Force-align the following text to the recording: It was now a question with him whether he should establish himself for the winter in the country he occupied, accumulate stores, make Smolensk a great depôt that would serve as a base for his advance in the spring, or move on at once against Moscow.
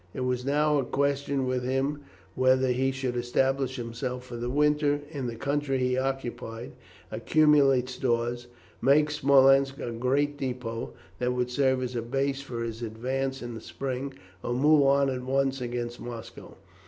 It 0.15 0.21
was 0.21 0.43
now 0.43 0.79
a 0.79 0.83
question 0.83 1.45
with 1.45 1.63
him 1.63 1.99
whether 2.33 2.69
he 2.71 2.91
should 2.91 3.15
establish 3.15 3.75
himself 3.75 4.23
for 4.25 4.35
the 4.35 4.49
winter 4.49 5.01
in 5.11 5.27
the 5.27 5.35
country 5.35 5.77
he 5.77 5.95
occupied, 5.95 6.71
accumulate 7.11 7.87
stores, 7.87 8.47
make 8.81 9.11
Smolensk 9.11 9.77
a 9.79 9.91
great 9.91 10.39
depôt 10.39 10.93
that 11.19 11.33
would 11.33 11.51
serve 11.51 11.83
as 11.83 11.95
a 11.95 12.01
base 12.01 12.41
for 12.41 12.63
his 12.63 12.81
advance 12.81 13.43
in 13.43 13.53
the 13.53 13.61
spring, 13.61 14.15
or 14.41 14.55
move 14.55 14.81
on 14.87 15.07
at 15.11 15.21
once 15.21 15.61
against 15.61 15.99
Moscow. 15.99 16.57